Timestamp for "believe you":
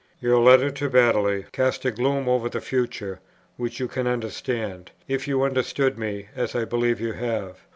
6.65-7.13